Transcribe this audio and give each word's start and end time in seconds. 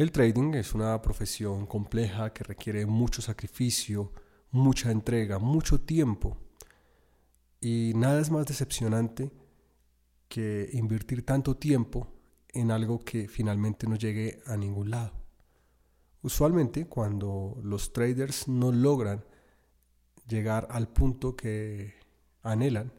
El 0.00 0.12
trading 0.12 0.54
es 0.54 0.72
una 0.72 1.02
profesión 1.02 1.66
compleja 1.66 2.32
que 2.32 2.42
requiere 2.42 2.86
mucho 2.86 3.20
sacrificio, 3.20 4.14
mucha 4.50 4.90
entrega, 4.90 5.38
mucho 5.38 5.78
tiempo. 5.78 6.38
Y 7.60 7.92
nada 7.94 8.18
es 8.18 8.30
más 8.30 8.46
decepcionante 8.46 9.30
que 10.26 10.70
invertir 10.72 11.26
tanto 11.26 11.58
tiempo 11.58 12.08
en 12.48 12.70
algo 12.70 13.00
que 13.00 13.28
finalmente 13.28 13.86
no 13.86 13.96
llegue 13.96 14.40
a 14.46 14.56
ningún 14.56 14.88
lado. 14.88 15.12
Usualmente 16.22 16.86
cuando 16.86 17.60
los 17.62 17.92
traders 17.92 18.48
no 18.48 18.72
logran 18.72 19.22
llegar 20.26 20.66
al 20.70 20.88
punto 20.88 21.36
que 21.36 21.92
anhelan, 22.40 22.90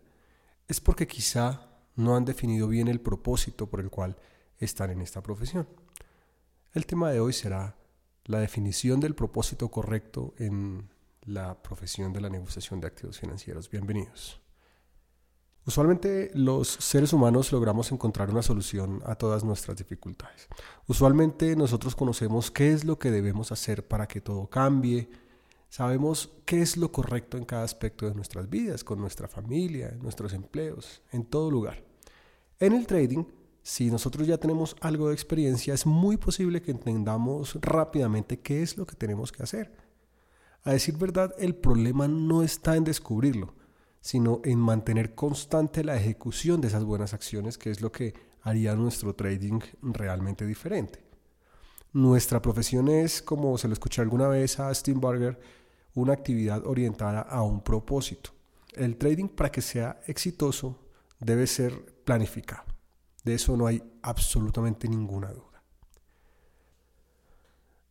es 0.67 0.79
porque 0.79 1.07
quizá 1.07 1.67
no 1.95 2.15
han 2.15 2.25
definido 2.25 2.67
bien 2.67 2.87
el 2.87 3.01
propósito 3.01 3.71
por 3.71 3.79
el 3.79 3.89
cual 3.89 4.17
están 4.59 4.91
en 4.91 5.01
esta 5.01 5.23
profesión. 5.23 5.80
El 6.73 6.85
tema 6.85 7.11
de 7.11 7.19
hoy 7.19 7.33
será 7.33 7.75
la 8.23 8.39
definición 8.39 9.01
del 9.01 9.13
propósito 9.13 9.69
correcto 9.69 10.33
en 10.37 10.89
la 11.23 11.61
profesión 11.61 12.13
de 12.13 12.21
la 12.21 12.29
negociación 12.29 12.79
de 12.79 12.87
activos 12.87 13.19
financieros. 13.19 13.69
Bienvenidos. 13.69 14.39
Usualmente 15.65 16.31
los 16.33 16.69
seres 16.69 17.11
humanos 17.11 17.51
logramos 17.51 17.91
encontrar 17.91 18.29
una 18.29 18.41
solución 18.41 19.01
a 19.05 19.15
todas 19.15 19.43
nuestras 19.43 19.75
dificultades. 19.75 20.47
Usualmente 20.87 21.57
nosotros 21.57 21.93
conocemos 21.93 22.49
qué 22.49 22.71
es 22.71 22.85
lo 22.85 22.97
que 22.97 23.11
debemos 23.11 23.51
hacer 23.51 23.85
para 23.85 24.07
que 24.07 24.21
todo 24.21 24.47
cambie, 24.49 25.09
sabemos 25.67 26.31
qué 26.45 26.61
es 26.61 26.77
lo 26.77 26.89
correcto 26.89 27.37
en 27.37 27.43
cada 27.43 27.63
aspecto 27.63 28.07
de 28.07 28.15
nuestras 28.15 28.49
vidas, 28.49 28.85
con 28.85 28.97
nuestra 28.97 29.27
familia, 29.27 29.97
nuestros 30.01 30.31
empleos, 30.31 31.01
en 31.11 31.25
todo 31.25 31.51
lugar. 31.51 31.83
En 32.61 32.71
el 32.71 32.87
trading 32.87 33.25
si 33.63 33.91
nosotros 33.91 34.27
ya 34.27 34.37
tenemos 34.37 34.75
algo 34.81 35.09
de 35.09 35.13
experiencia, 35.13 35.73
es 35.73 35.85
muy 35.85 36.17
posible 36.17 36.61
que 36.61 36.71
entendamos 36.71 37.57
rápidamente 37.61 38.39
qué 38.39 38.63
es 38.63 38.77
lo 38.77 38.85
que 38.85 38.95
tenemos 38.95 39.31
que 39.31 39.43
hacer. 39.43 39.71
A 40.63 40.71
decir 40.71 40.97
verdad, 40.97 41.33
el 41.37 41.55
problema 41.55 42.07
no 42.07 42.43
está 42.43 42.75
en 42.75 42.83
descubrirlo, 42.83 43.53
sino 43.99 44.41
en 44.43 44.59
mantener 44.59 45.13
constante 45.13 45.83
la 45.83 45.95
ejecución 45.95 46.59
de 46.59 46.69
esas 46.69 46.83
buenas 46.83 47.13
acciones, 47.13 47.57
que 47.57 47.69
es 47.69 47.81
lo 47.81 47.91
que 47.91 48.13
haría 48.41 48.75
nuestro 48.75 49.13
trading 49.13 49.59
realmente 49.81 50.45
diferente. 50.45 51.03
Nuestra 51.93 52.41
profesión 52.41 52.89
es, 52.89 53.21
como 53.21 53.57
se 53.57 53.67
lo 53.67 53.73
escuché 53.73 54.01
alguna 54.01 54.27
vez 54.27 54.59
a 54.59 54.73
Steinberger, 54.73 55.39
una 55.93 56.13
actividad 56.13 56.65
orientada 56.65 57.21
a 57.21 57.43
un 57.43 57.61
propósito. 57.61 58.31
El 58.73 58.97
trading, 58.97 59.27
para 59.27 59.51
que 59.51 59.61
sea 59.61 59.99
exitoso, 60.07 60.79
debe 61.19 61.45
ser 61.45 61.93
planificado. 62.03 62.70
De 63.23 63.35
eso 63.35 63.55
no 63.55 63.67
hay 63.67 63.83
absolutamente 64.01 64.87
ninguna 64.87 65.31
duda. 65.31 65.63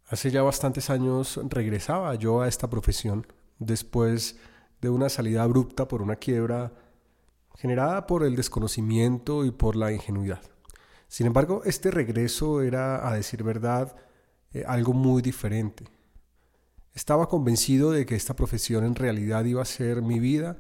Hace 0.07 0.31
ya 0.31 0.43
bastantes 0.43 0.91
años 0.91 1.39
regresaba 1.45 2.15
yo 2.17 2.41
a 2.41 2.49
esta 2.49 2.69
profesión 2.69 3.27
después 3.61 4.39
de 4.81 4.89
una 4.89 5.09
salida 5.09 5.45
abrupta 5.45 5.87
por 5.87 6.03
una 6.03 6.17
quiebra 6.17 6.73
generada 7.57 8.07
por 8.07 8.25
el 8.25 8.35
desconocimiento 8.35 9.45
y 9.45 9.51
por 9.51 9.77
la 9.77 9.93
ingenuidad. 9.93 10.41
Sin 11.07 11.27
embargo, 11.27 11.63
este 11.65 11.91
regreso 11.91 12.63
era, 12.63 13.09
a 13.09 13.15
decir 13.15 13.43
verdad, 13.43 13.95
eh, 14.53 14.65
algo 14.67 14.93
muy 14.93 15.23
diferente. 15.23 15.85
Estaba 16.95 17.29
convencido 17.29 17.93
de 17.93 18.07
que 18.07 18.17
esta 18.17 18.35
profesión 18.35 18.85
en 18.85 18.95
realidad 18.95 19.45
iba 19.45 19.63
a 19.63 19.67
ser 19.67 20.03
mi 20.03 20.19
vida 20.19 20.59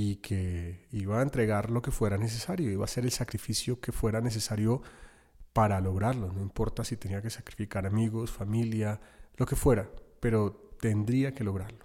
y 0.00 0.16
que 0.16 0.86
iba 0.92 1.18
a 1.18 1.22
entregar 1.22 1.70
lo 1.70 1.82
que 1.82 1.90
fuera 1.90 2.18
necesario, 2.18 2.70
iba 2.70 2.82
a 2.82 2.84
hacer 2.84 3.02
el 3.04 3.10
sacrificio 3.10 3.80
que 3.80 3.90
fuera 3.90 4.20
necesario 4.20 4.80
para 5.52 5.80
lograrlo, 5.80 6.32
no 6.32 6.40
importa 6.40 6.84
si 6.84 6.96
tenía 6.96 7.20
que 7.20 7.30
sacrificar 7.30 7.84
amigos, 7.84 8.30
familia, 8.30 9.00
lo 9.36 9.44
que 9.44 9.56
fuera, 9.56 9.90
pero 10.20 10.76
tendría 10.80 11.34
que 11.34 11.42
lograrlo. 11.42 11.84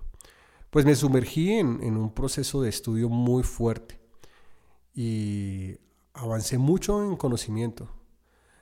Pues 0.69 0.85
me 0.85 0.93
sumergí 0.93 1.53
en, 1.53 1.81
en 1.81 1.97
un 1.97 2.13
proceso 2.13 2.61
de 2.61 2.69
estudio 2.69 3.09
muy 3.09 3.41
fuerte 3.41 3.99
y 4.93 5.79
avancé 6.13 6.59
mucho 6.59 7.03
en 7.03 7.17
conocimiento. 7.17 7.89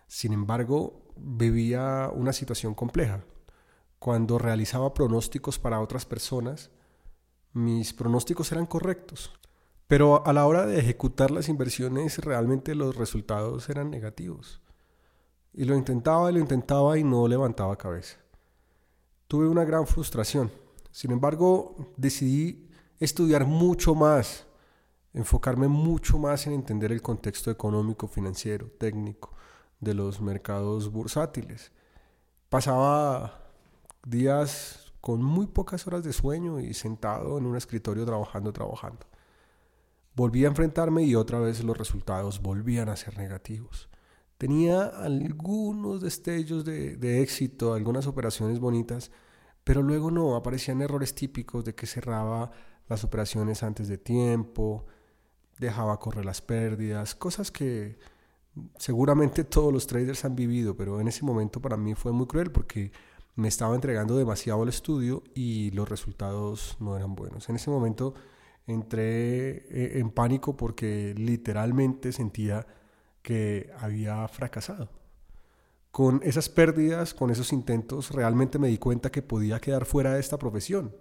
Sin 0.07 0.31
embargo, 0.31 1.11
vivía 1.17 2.09
una 2.13 2.31
situación 2.31 2.73
compleja. 2.73 3.25
Cuando 3.99 4.37
realizaba 4.37 4.93
pronósticos 4.93 5.59
para 5.59 5.81
otras 5.81 6.05
personas, 6.05 6.71
mis 7.53 7.93
pronósticos 7.93 8.51
eran 8.51 8.65
correctos. 8.65 9.31
Pero 9.87 10.25
a 10.25 10.31
la 10.31 10.45
hora 10.45 10.65
de 10.65 10.79
ejecutar 10.79 11.31
las 11.31 11.49
inversiones 11.49 12.17
realmente 12.19 12.75
los 12.75 12.95
resultados 12.95 13.69
eran 13.69 13.91
negativos. 13.91 14.61
Y 15.53 15.65
lo 15.65 15.75
intentaba 15.75 16.29
y 16.29 16.33
lo 16.33 16.39
intentaba 16.39 16.97
y 16.97 17.03
no 17.03 17.27
levantaba 17.27 17.77
cabeza. 17.77 18.17
Tuve 19.27 19.47
una 19.49 19.65
gran 19.65 19.85
frustración. 19.85 20.49
Sin 20.91 21.11
embargo, 21.11 21.93
decidí 21.97 22.69
estudiar 22.99 23.45
mucho 23.45 23.93
más, 23.95 24.45
enfocarme 25.13 25.67
mucho 25.67 26.17
más 26.17 26.47
en 26.47 26.53
entender 26.53 26.91
el 26.91 27.01
contexto 27.01 27.51
económico, 27.51 28.07
financiero, 28.07 28.67
técnico 28.77 29.33
de 29.79 29.93
los 29.93 30.21
mercados 30.21 30.91
bursátiles. 30.91 31.71
Pasaba 32.47 33.41
días 34.05 34.80
con 35.01 35.23
muy 35.23 35.47
pocas 35.47 35.87
horas 35.87 36.03
de 36.03 36.13
sueño 36.13 36.59
y 36.59 36.73
sentado 36.75 37.39
en 37.39 37.47
un 37.47 37.57
escritorio 37.57 38.05
trabajando, 38.05 38.53
trabajando. 38.53 39.07
Volví 40.15 40.45
a 40.45 40.49
enfrentarme 40.49 41.03
y 41.03 41.15
otra 41.15 41.39
vez 41.39 41.63
los 41.63 41.77
resultados 41.77 42.41
volvían 42.41 42.89
a 42.89 42.95
ser 42.95 43.17
negativos. 43.17 43.89
Tenía 44.37 44.85
algunos 44.85 46.01
destellos 46.01 46.65
de, 46.65 47.21
éxito, 47.21 47.73
algunas 47.73 48.07
operaciones 48.07 48.59
bonitas, 48.59 49.11
pero 49.63 49.81
luego 49.81 50.11
no, 50.11 50.35
aparecían 50.35 50.81
errores 50.81 51.15
típicos 51.15 51.65
de 51.65 51.75
que 51.75 51.87
cerraba 51.87 52.51
las 52.87 53.03
operaciones 53.03 53.63
antes 53.63 53.87
de 53.87 53.97
tiempo, 53.97 54.85
dejaba 55.59 55.99
correr 55.99 56.25
las 56.25 56.41
pérdidas, 56.41 57.15
cosas 57.15 57.51
que 57.51 57.99
seguramente 58.77 59.43
todos 59.43 59.71
los 59.71 59.87
traders 59.87 60.25
han 60.25 60.35
vivido, 60.35 60.75
pero 60.75 60.99
en 60.99 61.07
ese 61.07 61.23
momento 61.23 61.61
para 61.61 61.77
mí 61.77 61.95
fue 61.95 62.11
muy 62.11 62.27
cruel 62.27 62.51
porque 62.51 62.91
me 63.35 63.47
estaba 63.47 63.75
entregando 63.75 64.17
demasiado 64.17 64.63
al 64.63 64.69
estudio 64.69 65.23
y 65.33 65.71
los 65.71 65.87
resultados 65.89 66.77
no 66.79 66.95
eran 66.97 67.15
buenos. 67.15 67.49
En 67.49 67.55
ese 67.55 67.69
momento 67.69 68.13
entré 68.67 69.49
eh, 69.69 69.99
en 69.99 70.11
pánico 70.11 70.55
porque 70.57 71.13
literalmente 71.17 72.11
sentía 72.11 72.65
que 73.21 73.71
había 73.79 74.27
fracasado. 74.27 74.89
Con 75.91 76.21
esas 76.23 76.47
pérdidas, 76.49 77.13
con 77.13 77.31
esos 77.31 77.51
intentos, 77.51 78.11
realmente 78.11 78.59
me 78.59 78.69
di 78.69 78.77
cuenta 78.77 79.11
que 79.11 79.21
podía 79.21 79.59
quedar 79.59 79.85
fuera 79.85 80.13
de 80.13 80.19
esta 80.19 80.37
profesión. 80.37 80.95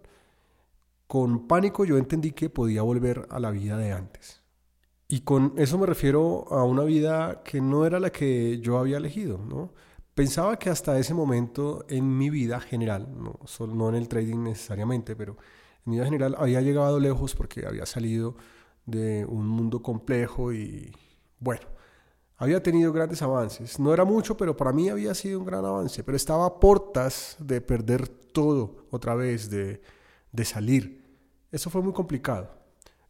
Con 1.06 1.46
pánico 1.46 1.84
yo 1.84 1.96
entendí 1.96 2.32
que 2.32 2.50
podía 2.50 2.82
volver 2.82 3.26
a 3.30 3.38
la 3.38 3.50
vida 3.50 3.76
de 3.76 3.92
antes. 3.92 4.42
Y 5.08 5.20
con 5.20 5.54
eso 5.56 5.78
me 5.78 5.86
refiero 5.86 6.46
a 6.52 6.64
una 6.64 6.84
vida 6.84 7.42
que 7.44 7.60
no 7.60 7.84
era 7.84 7.98
la 7.98 8.10
que 8.10 8.60
yo 8.60 8.78
había 8.78 8.98
elegido. 8.98 9.38
¿no? 9.38 9.72
Pensaba 10.20 10.58
que 10.58 10.68
hasta 10.68 10.98
ese 10.98 11.14
momento 11.14 11.86
en 11.88 12.18
mi 12.18 12.28
vida 12.28 12.60
general, 12.60 13.08
no, 13.10 13.40
no 13.68 13.88
en 13.88 13.94
el 13.94 14.06
trading 14.06 14.42
necesariamente, 14.42 15.16
pero 15.16 15.38
en 15.86 15.92
vida 15.92 16.04
general 16.04 16.34
había 16.36 16.60
llegado 16.60 17.00
lejos 17.00 17.34
porque 17.34 17.64
había 17.66 17.86
salido 17.86 18.36
de 18.84 19.24
un 19.24 19.48
mundo 19.48 19.80
complejo 19.80 20.52
y 20.52 20.94
bueno, 21.38 21.66
había 22.36 22.62
tenido 22.62 22.92
grandes 22.92 23.22
avances. 23.22 23.80
No 23.80 23.94
era 23.94 24.04
mucho, 24.04 24.36
pero 24.36 24.54
para 24.54 24.74
mí 24.74 24.90
había 24.90 25.14
sido 25.14 25.38
un 25.38 25.46
gran 25.46 25.64
avance, 25.64 26.04
pero 26.04 26.16
estaba 26.16 26.44
a 26.44 26.60
portas 26.60 27.36
de 27.38 27.62
perder 27.62 28.06
todo 28.06 28.84
otra 28.90 29.14
vez, 29.14 29.48
de, 29.48 29.80
de 30.32 30.44
salir. 30.44 31.02
Eso 31.50 31.70
fue 31.70 31.80
muy 31.80 31.94
complicado. 31.94 32.50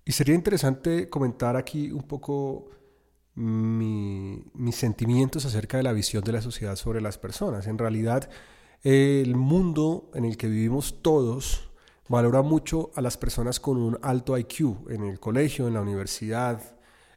Y 0.04 0.12
sería 0.12 0.37
interesante 0.37 1.10
comentar 1.10 1.56
aquí 1.56 1.91
un 1.91 2.04
poco 2.04 2.70
mi, 3.35 4.45
mis 4.55 4.77
sentimientos 4.77 5.45
acerca 5.47 5.77
de 5.77 5.83
la 5.83 5.93
visión 5.93 6.23
de 6.25 6.33
la 6.33 6.43
sociedad 6.43 6.77
sobre 6.77 7.01
las 7.01 7.19
personas. 7.19 7.67
En 7.67 7.79
realidad, 7.79 8.29
el 8.83 9.37
mundo 9.37 10.11
en 10.15 10.25
el 10.25 10.37
que 10.37 10.49
vivimos 10.49 11.03
todos 11.03 11.71
valora 12.09 12.43
mucho 12.43 12.91
a 12.97 13.00
las 13.03 13.17
personas 13.17 13.61
con 13.61 13.77
un 13.77 13.99
alto 14.03 14.37
IQ 14.37 14.91
en 14.91 15.05
el 15.05 15.21
colegio, 15.21 15.69
en 15.69 15.75
la 15.75 15.81
universidad, 15.81 16.61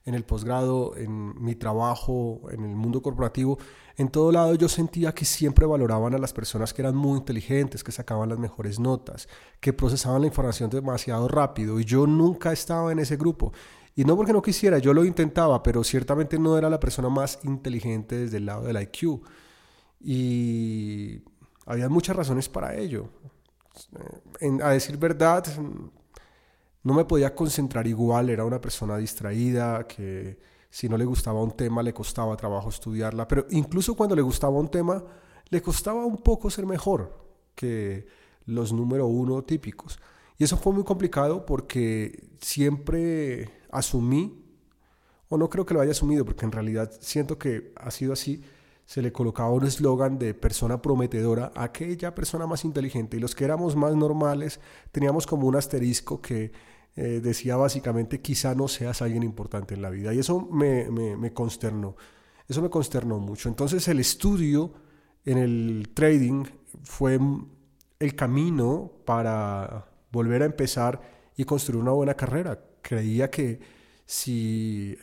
en 0.05 0.13
el 0.13 0.23
posgrado, 0.23 0.95
en 0.97 1.41
mi 1.43 1.55
trabajo, 1.55 2.41
en 2.51 2.63
el 2.63 2.75
mundo 2.75 3.01
corporativo. 3.01 3.57
En 3.95 4.09
todo 4.09 4.31
lado 4.31 4.55
yo 4.55 4.67
sentía 4.67 5.13
que 5.13 5.25
siempre 5.25 5.65
valoraban 5.65 6.13
a 6.13 6.17
las 6.17 6.33
personas 6.33 6.73
que 6.73 6.81
eran 6.81 6.95
muy 6.95 7.17
inteligentes, 7.17 7.83
que 7.83 7.91
sacaban 7.91 8.29
las 8.29 8.39
mejores 8.39 8.79
notas, 8.79 9.29
que 9.59 9.71
procesaban 9.71 10.21
la 10.21 10.27
información 10.27 10.69
demasiado 10.69 11.27
rápido 11.27 11.79
y 11.79 11.85
yo 11.85 12.05
nunca 12.05 12.51
estaba 12.51 12.91
en 12.91 12.99
ese 12.99 13.17
grupo. 13.17 13.53
Y 13.95 14.05
no 14.05 14.15
porque 14.15 14.33
no 14.33 14.41
quisiera, 14.41 14.79
yo 14.79 14.93
lo 14.93 15.05
intentaba, 15.05 15.61
pero 15.61 15.83
ciertamente 15.83 16.39
no 16.39 16.57
era 16.57 16.69
la 16.69 16.79
persona 16.79 17.09
más 17.09 17.39
inteligente 17.43 18.17
desde 18.17 18.37
el 18.37 18.45
lado 18.45 18.63
del 18.63 18.81
IQ. 18.81 19.21
Y 20.01 21.21
había 21.65 21.89
muchas 21.89 22.15
razones 22.15 22.49
para 22.49 22.75
ello 22.75 23.09
a 24.61 24.69
decir 24.71 24.97
verdad, 24.97 25.45
no 26.83 26.93
me 26.93 27.05
podía 27.05 27.33
concentrar 27.33 27.87
igual, 27.87 28.29
era 28.29 28.45
una 28.45 28.61
persona 28.61 28.97
distraída, 28.97 29.87
que 29.87 30.39
si 30.69 30.89
no 30.89 30.97
le 30.97 31.05
gustaba 31.05 31.41
un 31.41 31.51
tema 31.51 31.83
le 31.83 31.93
costaba 31.93 32.35
trabajo 32.35 32.69
estudiarla, 32.69 33.27
pero 33.27 33.45
incluso 33.51 33.95
cuando 33.95 34.15
le 34.15 34.21
gustaba 34.21 34.57
un 34.59 34.69
tema, 34.69 35.03
le 35.49 35.61
costaba 35.61 36.05
un 36.05 36.17
poco 36.17 36.49
ser 36.49 36.65
mejor 36.65 37.15
que 37.55 38.07
los 38.45 38.73
número 38.73 39.07
uno 39.07 39.43
típicos. 39.43 39.99
Y 40.37 40.43
eso 40.43 40.57
fue 40.57 40.73
muy 40.73 40.83
complicado 40.83 41.45
porque 41.45 42.31
siempre 42.41 43.62
asumí, 43.73 44.43
o 45.29 45.37
no 45.37 45.49
creo 45.49 45.65
que 45.65 45.73
lo 45.73 45.81
haya 45.81 45.91
asumido, 45.91 46.25
porque 46.25 46.45
en 46.45 46.51
realidad 46.51 46.91
siento 46.99 47.37
que 47.37 47.73
ha 47.75 47.91
sido 47.91 48.13
así, 48.13 48.41
se 48.85 49.01
le 49.01 49.11
colocaba 49.11 49.49
un 49.49 49.65
eslogan 49.65 50.19
de 50.19 50.33
persona 50.33 50.81
prometedora 50.81 51.51
a 51.55 51.63
aquella 51.63 52.13
persona 52.13 52.45
más 52.45 52.65
inteligente. 52.65 53.17
Y 53.17 53.19
los 53.19 53.33
que 53.33 53.45
éramos 53.45 53.75
más 53.75 53.95
normales 53.95 54.59
teníamos 54.91 55.25
como 55.25 55.47
un 55.47 55.55
asterisco 55.55 56.21
que 56.21 56.51
eh, 56.95 57.21
decía 57.23 57.55
básicamente 57.55 58.21
quizá 58.21 58.53
no 58.53 58.67
seas 58.67 59.01
alguien 59.01 59.23
importante 59.23 59.73
en 59.73 59.81
la 59.81 59.89
vida. 59.89 60.13
Y 60.13 60.19
eso 60.19 60.41
me, 60.41 60.89
me 60.91 61.33
consternó. 61.33 61.95
Eso 62.47 62.61
me 62.61 62.69
consternó 62.69 63.19
mucho. 63.19 63.49
Entonces 63.49 63.87
el 63.87 63.99
estudio 63.99 64.73
en 65.25 65.37
el 65.37 65.89
trading 65.93 66.43
fue 66.83 67.19
el 67.99 68.15
camino 68.15 68.91
para 69.05 69.87
volver 70.11 70.43
a 70.43 70.45
empezar 70.45 71.01
y 71.37 71.45
construir 71.45 71.81
una 71.81 71.91
buena 71.91 72.13
carrera. 72.15 72.59
Creía 72.83 73.31
que 73.31 73.59
si 74.05 74.95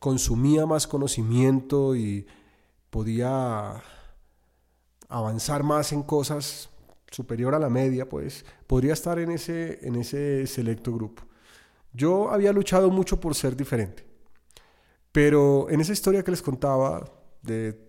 consumía 0.00 0.66
más 0.66 0.88
conocimiento 0.88 1.94
y 1.94 2.26
podía 2.90 3.82
avanzar 5.08 5.62
más 5.62 5.92
en 5.92 6.02
cosas 6.02 6.68
superior 7.10 7.54
a 7.54 7.58
la 7.58 7.70
media, 7.70 8.08
pues 8.08 8.44
podría 8.66 8.92
estar 8.92 9.18
en 9.18 9.30
ese, 9.30 9.86
en 9.86 9.96
ese 9.96 10.46
selecto 10.46 10.92
grupo. 10.92 11.22
Yo 11.92 12.30
había 12.30 12.52
luchado 12.52 12.90
mucho 12.90 13.20
por 13.20 13.34
ser 13.34 13.56
diferente, 13.56 14.04
pero 15.12 15.70
en 15.70 15.80
esa 15.80 15.92
historia 15.92 16.22
que 16.22 16.30
les 16.30 16.42
contaba 16.42 17.10
de 17.42 17.80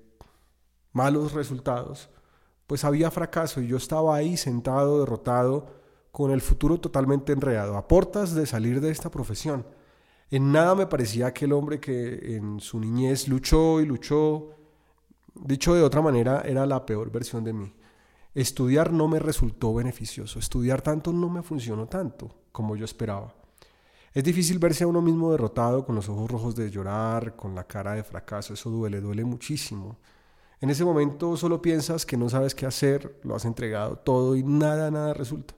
malos 0.94 1.34
resultados, 1.34 2.10
pues 2.68 2.84
había 2.84 3.12
fracaso 3.12 3.62
y 3.62 3.68
yo 3.68 3.78
estaba 3.78 4.16
ahí 4.16 4.38
sentado, 4.38 5.00
derrotado, 5.00 5.68
con 6.18 6.32
el 6.32 6.42
futuro 6.42 6.80
totalmente 6.80 7.32
enredado, 7.32 7.78
a 7.78 7.88
portas 7.88 8.34
de 8.34 8.48
salir 8.48 8.82
de 8.82 8.90
esta 8.90 9.12
profesión. 9.12 9.68
En 10.32 10.52
nada 10.52 10.74
me 10.74 10.88
parecía 10.88 11.28
aquel 11.28 11.54
hombre 11.54 11.80
que 11.80 12.36
en 12.36 12.60
su 12.60 12.80
niñez 12.80 13.28
luchó 13.28 13.82
y 13.82 13.86
luchó. 13.86 14.50
Dicho 15.36 15.76
de 15.76 15.84
otra 15.84 16.02
manera, 16.02 16.42
era 16.42 16.66
la 16.66 16.88
peor 16.88 17.12
versión 17.12 17.44
de 17.44 17.54
mí. 17.54 17.72
Estudiar 18.34 18.92
no 18.92 19.08
me 19.08 19.20
resultó 19.20 19.76
beneficioso. 19.76 20.40
Estudiar 20.40 20.82
tanto 20.82 21.14
no 21.14 21.30
me 21.30 21.44
funcionó 21.44 21.88
tanto 21.88 22.34
como 22.52 22.76
yo 22.76 22.86
esperaba. 22.86 23.36
Es 24.12 24.24
difícil 24.24 24.58
verse 24.58 24.86
a 24.86 24.88
uno 24.88 25.04
mismo 25.04 25.32
derrotado, 25.32 25.86
con 25.86 25.94
los 25.94 26.10
ojos 26.10 26.32
rojos 26.32 26.56
de 26.56 26.72
llorar, 26.72 27.36
con 27.36 27.54
la 27.54 27.66
cara 27.66 27.94
de 27.94 28.04
fracaso. 28.04 28.56
Eso 28.56 28.72
duele, 28.72 29.02
duele 29.02 29.24
muchísimo. 29.24 30.00
En 30.62 30.72
ese 30.72 30.84
momento 30.84 31.38
solo 31.38 31.62
piensas 31.62 32.08
que 32.08 32.18
no 32.18 32.28
sabes 32.28 32.56
qué 32.56 32.66
hacer, 32.66 33.20
lo 33.22 33.36
has 33.36 33.46
entregado 33.46 33.98
todo 33.98 34.36
y 34.36 34.42
nada, 34.42 34.90
nada 34.90 35.14
resulta. 35.14 35.54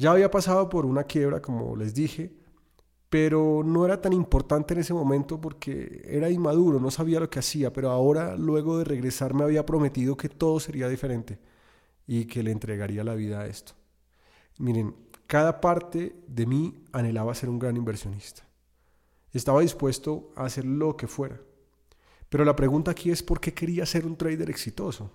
Ya 0.00 0.12
había 0.12 0.30
pasado 0.30 0.70
por 0.70 0.86
una 0.86 1.04
quiebra, 1.04 1.42
como 1.42 1.76
les 1.76 1.92
dije, 1.92 2.32
pero 3.10 3.60
no 3.62 3.84
era 3.84 4.00
tan 4.00 4.14
importante 4.14 4.72
en 4.72 4.80
ese 4.80 4.94
momento 4.94 5.38
porque 5.38 6.00
era 6.06 6.30
inmaduro, 6.30 6.80
no 6.80 6.90
sabía 6.90 7.20
lo 7.20 7.28
que 7.28 7.38
hacía, 7.38 7.70
pero 7.70 7.90
ahora, 7.90 8.34
luego 8.34 8.78
de 8.78 8.84
regresar, 8.84 9.34
me 9.34 9.44
había 9.44 9.66
prometido 9.66 10.16
que 10.16 10.30
todo 10.30 10.58
sería 10.58 10.88
diferente 10.88 11.38
y 12.06 12.24
que 12.24 12.42
le 12.42 12.50
entregaría 12.50 13.04
la 13.04 13.14
vida 13.14 13.42
a 13.42 13.46
esto. 13.46 13.74
Miren, 14.58 14.96
cada 15.26 15.60
parte 15.60 16.16
de 16.26 16.46
mí 16.46 16.82
anhelaba 16.92 17.34
ser 17.34 17.50
un 17.50 17.58
gran 17.58 17.76
inversionista. 17.76 18.48
Estaba 19.34 19.60
dispuesto 19.60 20.32
a 20.34 20.46
hacer 20.46 20.64
lo 20.64 20.96
que 20.96 21.08
fuera. 21.08 21.38
Pero 22.30 22.46
la 22.46 22.56
pregunta 22.56 22.92
aquí 22.92 23.10
es 23.10 23.22
por 23.22 23.38
qué 23.38 23.52
quería 23.52 23.84
ser 23.84 24.06
un 24.06 24.16
trader 24.16 24.48
exitoso. 24.48 25.12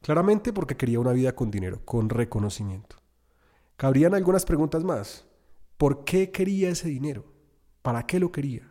Claramente 0.00 0.52
porque 0.52 0.76
quería 0.76 1.00
una 1.00 1.12
vida 1.12 1.34
con 1.34 1.50
dinero, 1.50 1.80
con 1.84 2.08
reconocimiento. 2.08 3.01
Cabrían 3.82 4.14
algunas 4.14 4.44
preguntas 4.44 4.84
más. 4.84 5.24
¿Por 5.76 6.04
qué 6.04 6.30
quería 6.30 6.68
ese 6.68 6.86
dinero? 6.86 7.24
¿Para 7.82 8.06
qué 8.06 8.20
lo 8.20 8.30
quería? 8.30 8.70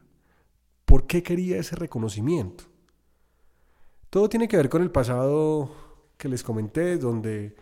¿Por 0.85 1.05
qué 1.05 1.21
quería 1.21 1.57
ese 1.57 1.75
reconocimiento? 1.75 2.63
Todo 4.09 4.29
tiene 4.29 4.47
que 4.47 4.55
ver 4.55 4.69
con 4.69 4.81
el 4.81 4.89
pasado 4.89 5.69
que 6.15 6.29
les 6.29 6.43
comenté, 6.43 6.97
donde 6.97 7.57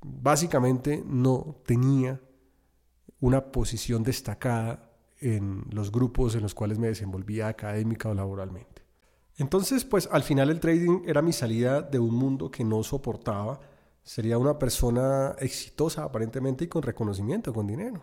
básicamente 0.00 1.04
no 1.06 1.56
tenía 1.66 2.22
una 3.20 3.52
posición 3.52 4.02
destacada 4.02 4.90
en 5.20 5.66
los 5.70 5.92
grupos 5.92 6.36
en 6.36 6.40
los 6.40 6.54
cuales 6.54 6.78
me 6.78 6.86
desenvolvía 6.86 7.48
académica 7.48 8.08
o 8.08 8.14
laboralmente. 8.14 8.80
Entonces, 9.36 9.84
pues 9.84 10.08
al 10.10 10.22
final 10.22 10.48
el 10.48 10.58
trading 10.58 11.02
era 11.04 11.20
mi 11.20 11.34
salida 11.34 11.82
de 11.82 11.98
un 11.98 12.14
mundo 12.14 12.50
que 12.50 12.64
no 12.64 12.82
soportaba. 12.82 13.60
Sería 14.08 14.38
una 14.38 14.58
persona 14.58 15.36
exitosa 15.38 16.02
aparentemente 16.02 16.64
y 16.64 16.68
con 16.68 16.82
reconocimiento, 16.82 17.52
con 17.52 17.66
dinero. 17.66 18.00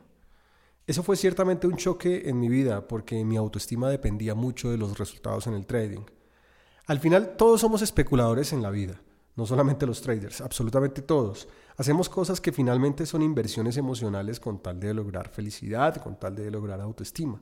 Eso 0.86 1.02
fue 1.02 1.16
ciertamente 1.16 1.66
un 1.66 1.78
choque 1.78 2.30
en 2.30 2.40
mi 2.40 2.48
vida 2.48 2.88
porque 2.88 3.25
mi 3.25 3.38
autoestima 3.38 3.90
dependía 3.90 4.36
mucho 4.36 4.69
de 4.69 4.78
los 4.78 5.00
resultados 5.00 5.48
en 5.48 5.56
el 5.56 5.66
trading. 5.66 6.04
Al 6.86 7.00
final 7.00 7.36
todos 7.38 7.62
somos 7.62 7.81
especuladores 7.81 8.54
en 8.54 8.62
la 8.62 8.69
vida, 8.69 9.02
no 9.36 9.48
solamente 9.48 9.88
los 9.88 10.04
traders, 10.04 10.42
absolutamente 10.42 11.02
todos. 11.02 11.48
Hacemos 11.75 12.07
cosas 12.07 12.40
que 12.40 12.52
finalmente 12.52 13.07
son 13.07 13.24
inversiones 13.24 13.75
emocionales 13.75 14.40
con 14.40 14.62
tal 14.62 14.80
de 14.80 14.94
lograr 14.94 15.30
felicidad, 15.30 15.96
con 16.04 16.19
tal 16.19 16.36
de 16.36 16.52
lograr 16.52 16.81
autoestima. 16.81 17.42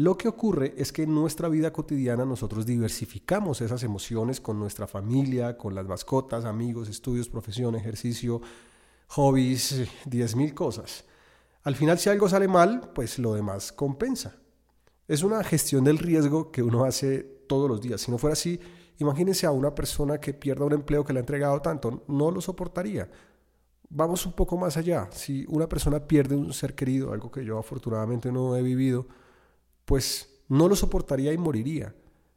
Lo 0.00 0.16
que 0.16 0.28
ocurre 0.28 0.72
es 0.78 0.92
que 0.92 1.02
en 1.02 1.14
nuestra 1.14 1.50
vida 1.50 1.74
cotidiana 1.74 2.24
nosotros 2.24 2.64
diversificamos 2.64 3.60
esas 3.60 3.82
emociones 3.82 4.40
con 4.40 4.58
nuestra 4.58 4.86
familia, 4.86 5.58
con 5.58 5.74
las 5.74 5.86
mascotas, 5.86 6.46
amigos, 6.46 6.88
estudios, 6.88 7.28
profesión, 7.28 7.74
ejercicio, 7.74 8.40
hobbies, 9.08 9.86
diez 10.06 10.34
mil 10.36 10.54
cosas. 10.54 11.04
Al 11.64 11.76
final 11.76 11.98
si 11.98 12.08
algo 12.08 12.30
sale 12.30 12.48
mal, 12.48 12.92
pues 12.94 13.18
lo 13.18 13.34
demás 13.34 13.72
compensa. 13.72 14.36
Es 15.06 15.22
una 15.22 15.44
gestión 15.44 15.84
del 15.84 15.98
riesgo 15.98 16.50
que 16.50 16.62
uno 16.62 16.86
hace 16.86 17.18
todos 17.46 17.68
los 17.68 17.82
días. 17.82 18.00
Si 18.00 18.10
no 18.10 18.16
fuera 18.16 18.32
así, 18.32 18.58
imagínense 19.00 19.44
a 19.44 19.50
una 19.50 19.74
persona 19.74 20.18
que 20.18 20.32
pierda 20.32 20.64
un 20.64 20.72
empleo 20.72 21.04
que 21.04 21.12
le 21.12 21.18
ha 21.18 21.20
entregado 21.20 21.60
tanto, 21.60 22.04
no 22.08 22.30
lo 22.30 22.40
soportaría. 22.40 23.10
Vamos 23.90 24.24
un 24.24 24.32
poco 24.32 24.56
más 24.56 24.78
allá. 24.78 25.10
Si 25.12 25.44
una 25.50 25.68
persona 25.68 26.00
pierde 26.00 26.36
un 26.36 26.54
ser 26.54 26.74
querido, 26.74 27.12
algo 27.12 27.30
que 27.30 27.44
yo 27.44 27.58
afortunadamente 27.58 28.32
no 28.32 28.56
he 28.56 28.62
vivido, 28.62 29.06
pues 29.90 30.44
no 30.46 30.68
lo 30.68 30.76
soportaría 30.76 31.32
y 31.32 31.36
moriría. 31.36 31.96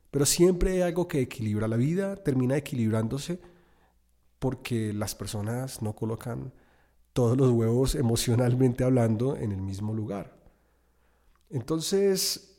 Pero 0.09 0.25
siempre 0.25 0.71
hay 0.71 0.81
algo 0.81 1.07
que 1.07 1.21
equilibra. 1.21 1.67
La 1.67 1.75
vida 1.77 2.15
termina 2.15 2.57
equilibrándose 2.57 3.39
porque 4.39 4.91
las 4.91 5.13
personas 5.13 5.83
no 5.83 5.93
colocan 5.93 6.51
todos 7.13 7.37
los 7.37 7.51
huevos 7.51 7.93
emocionalmente 8.05 8.83
hablando 8.83 9.35
en 9.35 9.51
el 9.51 9.61
mismo 9.61 9.93
lugar. 9.93 10.35
Entonces, 11.51 12.57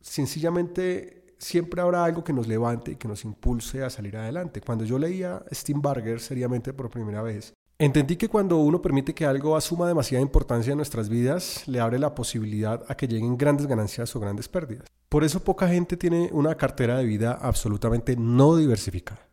sencillamente 0.00 1.34
siempre 1.38 1.80
habrá 1.80 2.04
algo 2.04 2.22
que 2.22 2.32
nos 2.32 2.46
levante 2.46 2.92
y 2.92 2.96
que 2.96 3.08
nos 3.08 3.24
impulse 3.24 3.82
a 3.82 3.90
salir 3.90 4.16
adelante. 4.16 4.60
Cuando 4.60 4.84
yo 4.84 5.00
leía 5.00 5.44
Steinbarger 5.52 6.20
seriamente 6.20 6.72
por 6.72 6.90
primera 6.90 7.22
vez, 7.22 7.54
Entendí 7.80 8.16
que 8.16 8.28
cuando 8.28 8.58
uno 8.58 8.82
permite 8.82 9.14
que 9.14 9.24
algo 9.24 9.56
asuma 9.56 9.88
demasiada 9.88 10.20
importancia 10.20 10.72
en 10.72 10.76
nuestras 10.76 11.08
vidas, 11.08 11.66
le 11.66 11.80
abre 11.80 11.98
la 11.98 12.14
posibilidad 12.14 12.84
a 12.88 12.94
que 12.94 13.08
lleguen 13.08 13.38
grandes 13.38 13.66
ganancias 13.66 14.14
o 14.14 14.20
grandes 14.20 14.48
pérdidas. 14.48 14.86
Por 15.08 15.24
eso 15.24 15.42
poca 15.42 15.66
gente 15.66 15.96
tiene 15.96 16.28
una 16.34 16.54
cartera 16.56 16.98
de 16.98 17.06
vida 17.06 17.38
absolutamente 17.40 18.16
no 18.18 18.54
diversificada. 18.56 19.26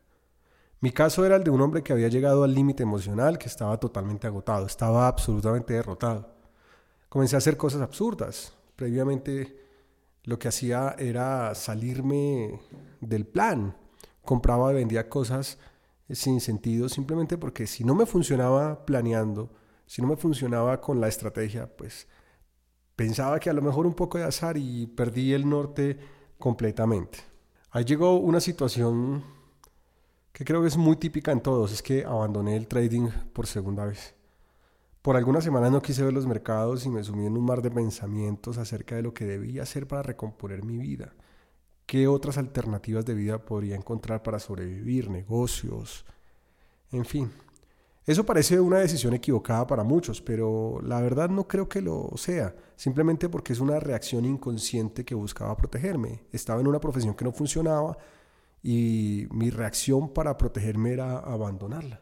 Mi 0.79 0.91
caso 0.91 1.25
era 1.25 1.35
el 1.35 1.43
de 1.43 1.49
un 1.49 1.59
hombre 1.59 1.83
que 1.83 1.91
había 1.91 2.07
llegado 2.07 2.45
al 2.45 2.55
límite 2.55 2.83
emocional, 2.83 3.37
que 3.37 3.49
estaba 3.49 3.81
totalmente 3.81 4.27
agotado, 4.27 4.65
estaba 4.65 5.09
absolutamente 5.09 5.73
derrotado. 5.73 6.33
Comencé 7.09 7.35
a 7.35 7.39
hacer 7.39 7.57
cosas 7.57 7.81
absurdas. 7.81 8.53
Previamente 8.77 9.59
lo 10.23 10.39
que 10.39 10.47
hacía 10.47 10.95
era 10.97 11.53
salirme 11.53 12.61
del 13.01 13.25
plan. 13.25 13.75
Compraba 14.23 14.71
y 14.71 14.75
vendía 14.75 15.09
cosas 15.09 15.57
sin 16.09 16.39
sentido, 16.39 16.89
simplemente 16.89 17.37
porque 17.37 17.67
si 17.67 17.83
no 17.83 17.95
me 17.95 18.05
funcionaba 18.05 18.85
planeando, 18.85 19.51
si 19.85 20.01
no 20.01 20.07
me 20.07 20.17
funcionaba 20.17 20.79
con 20.79 21.01
la 21.01 21.07
estrategia, 21.07 21.67
pues 21.75 22.07
pensaba 22.95 23.39
que 23.39 23.49
a 23.49 23.53
lo 23.53 23.61
mejor 23.61 23.85
un 23.85 23.93
poco 23.93 24.17
de 24.17 24.25
azar 24.25 24.57
y 24.57 24.87
perdí 24.87 25.33
el 25.33 25.47
norte 25.47 25.97
completamente. 26.37 27.19
Ahí 27.71 27.83
llegó 27.83 28.17
una 28.17 28.39
situación 28.39 29.23
que 30.31 30.45
creo 30.45 30.61
que 30.61 30.67
es 30.67 30.77
muy 30.77 30.95
típica 30.97 31.31
en 31.31 31.41
todos, 31.41 31.71
es 31.71 31.81
que 31.81 32.05
abandoné 32.05 32.55
el 32.55 32.67
trading 32.67 33.09
por 33.33 33.47
segunda 33.47 33.85
vez. 33.85 34.15
Por 35.01 35.15
algunas 35.15 35.43
semanas 35.43 35.71
no 35.71 35.81
quise 35.81 36.03
ver 36.03 36.13
los 36.13 36.27
mercados 36.27 36.85
y 36.85 36.89
me 36.89 37.03
sumí 37.03 37.25
en 37.25 37.37
un 37.37 37.45
mar 37.45 37.61
de 37.61 37.71
pensamientos 37.71 38.57
acerca 38.57 38.95
de 38.95 39.03
lo 39.03 39.13
que 39.13 39.25
debía 39.25 39.63
hacer 39.63 39.87
para 39.87 40.03
recomponer 40.03 40.63
mi 40.63 40.77
vida. 40.77 41.15
¿Qué 41.87 42.05
otras 42.05 42.37
alternativas 42.37 43.05
de 43.05 43.13
vida 43.13 43.37
podría 43.39 43.77
encontrar 43.77 44.21
para 44.21 44.39
sobrevivir? 44.39 45.09
Negocios, 45.09 46.05
en 46.91 47.05
fin. 47.05 47.31
Eso 48.05 48.25
parece 48.25 48.59
una 48.59 48.79
decisión 48.79 49.13
equivocada 49.13 49.65
para 49.65 49.85
muchos, 49.85 50.21
pero 50.21 50.81
la 50.83 50.99
verdad 50.99 51.29
no 51.29 51.47
creo 51.47 51.69
que 51.69 51.81
lo 51.81 52.11
sea, 52.17 52.53
simplemente 52.75 53.29
porque 53.29 53.53
es 53.53 53.61
una 53.61 53.79
reacción 53.79 54.25
inconsciente 54.25 55.05
que 55.05 55.15
buscaba 55.15 55.55
protegerme. 55.55 56.25
Estaba 56.33 56.59
en 56.59 56.67
una 56.67 56.81
profesión 56.81 57.15
que 57.15 57.23
no 57.23 57.31
funcionaba 57.31 57.97
y 58.61 59.25
mi 59.31 59.49
reacción 59.49 60.13
para 60.13 60.37
protegerme 60.37 60.91
era 60.91 61.19
abandonarla. 61.19 62.01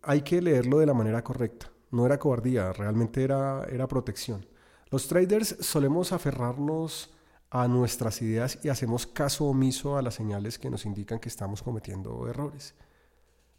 Hay 0.00 0.22
que 0.22 0.40
leerlo 0.40 0.78
de 0.78 0.86
la 0.86 0.94
manera 0.94 1.22
correcta. 1.22 1.70
No 1.90 2.06
era 2.06 2.18
cobardía, 2.18 2.72
realmente 2.72 3.22
era, 3.22 3.66
era 3.70 3.86
protección. 3.86 4.46
Los 4.90 5.08
traders 5.08 5.56
solemos 5.60 6.12
aferrarnos 6.12 7.10
a 7.50 7.66
nuestras 7.66 8.22
ideas 8.22 8.58
y 8.62 8.68
hacemos 8.68 9.06
caso 9.06 9.46
omiso 9.46 9.96
a 9.96 10.02
las 10.02 10.14
señales 10.14 10.58
que 10.58 10.70
nos 10.70 10.86
indican 10.86 11.18
que 11.18 11.28
estamos 11.28 11.62
cometiendo 11.62 12.28
errores. 12.28 12.74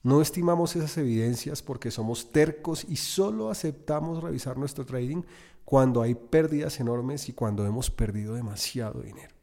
No 0.03 0.21
estimamos 0.21 0.75
esas 0.75 0.97
evidencias 0.97 1.61
porque 1.61 1.91
somos 1.91 2.31
tercos 2.31 2.85
y 2.87 2.95
solo 2.95 3.51
aceptamos 3.51 4.23
revisar 4.23 4.57
nuestro 4.57 4.85
trading 4.85 5.23
cuando 5.65 6.01
hay 6.01 6.15
pérdidas 6.15 6.79
enormes 6.79 7.29
y 7.29 7.33
cuando 7.33 7.65
hemos 7.65 7.91
perdido 7.91 8.33
demasiado 8.33 9.01
dinero. 9.01 9.35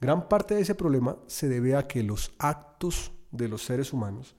Gran 0.00 0.28
parte 0.28 0.54
de 0.54 0.60
ese 0.60 0.74
problema 0.74 1.16
se 1.26 1.48
debe 1.48 1.74
a 1.74 1.88
que 1.88 2.02
los 2.02 2.32
actos 2.38 3.12
de 3.32 3.48
los 3.48 3.64
seres 3.64 3.92
humanos 3.92 4.36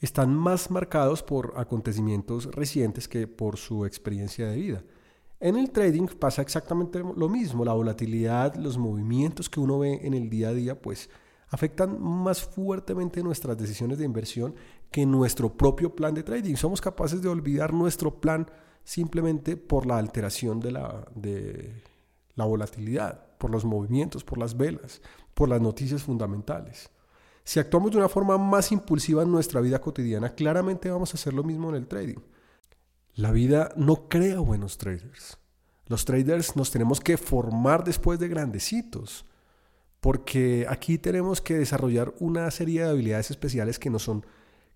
están 0.00 0.34
más 0.34 0.70
marcados 0.70 1.22
por 1.22 1.54
acontecimientos 1.56 2.46
recientes 2.54 3.08
que 3.08 3.26
por 3.26 3.56
su 3.56 3.86
experiencia 3.86 4.48
de 4.48 4.56
vida. 4.56 4.84
En 5.42 5.56
el 5.56 5.72
trading 5.72 6.06
pasa 6.06 6.40
exactamente 6.40 7.00
lo 7.00 7.28
mismo, 7.28 7.64
la 7.64 7.72
volatilidad, 7.72 8.54
los 8.54 8.78
movimientos 8.78 9.50
que 9.50 9.58
uno 9.58 9.80
ve 9.80 9.98
en 10.04 10.14
el 10.14 10.30
día 10.30 10.50
a 10.50 10.54
día, 10.54 10.80
pues 10.80 11.10
afectan 11.48 12.00
más 12.00 12.44
fuertemente 12.44 13.24
nuestras 13.24 13.58
decisiones 13.58 13.98
de 13.98 14.04
inversión 14.04 14.54
que 14.92 15.04
nuestro 15.04 15.52
propio 15.52 15.96
plan 15.96 16.14
de 16.14 16.22
trading. 16.22 16.54
Somos 16.54 16.80
capaces 16.80 17.20
de 17.20 17.28
olvidar 17.28 17.72
nuestro 17.72 18.20
plan 18.20 18.48
simplemente 18.84 19.56
por 19.56 19.84
la 19.84 19.98
alteración 19.98 20.60
de 20.60 20.70
la, 20.70 21.08
de 21.16 21.82
la 22.36 22.44
volatilidad, 22.44 23.36
por 23.38 23.50
los 23.50 23.64
movimientos, 23.64 24.22
por 24.22 24.38
las 24.38 24.56
velas, 24.56 25.02
por 25.34 25.48
las 25.48 25.60
noticias 25.60 26.04
fundamentales. 26.04 26.88
Si 27.42 27.58
actuamos 27.58 27.90
de 27.90 27.96
una 27.96 28.08
forma 28.08 28.38
más 28.38 28.70
impulsiva 28.70 29.24
en 29.24 29.32
nuestra 29.32 29.60
vida 29.60 29.80
cotidiana, 29.80 30.36
claramente 30.36 30.88
vamos 30.88 31.12
a 31.12 31.16
hacer 31.16 31.34
lo 31.34 31.42
mismo 31.42 31.68
en 31.70 31.74
el 31.74 31.88
trading. 31.88 32.20
La 33.14 33.30
vida 33.30 33.72
no 33.76 34.08
crea 34.08 34.38
buenos 34.40 34.78
traders. 34.78 35.38
Los 35.86 36.06
traders 36.06 36.56
nos 36.56 36.70
tenemos 36.70 36.98
que 36.98 37.18
formar 37.18 37.84
después 37.84 38.18
de 38.18 38.28
grandecitos, 38.28 39.26
porque 40.00 40.66
aquí 40.66 40.96
tenemos 40.96 41.42
que 41.42 41.58
desarrollar 41.58 42.14
una 42.20 42.50
serie 42.50 42.82
de 42.82 42.90
habilidades 42.90 43.30
especiales 43.30 43.78
que 43.78 43.90
no 43.90 43.98
son, 43.98 44.24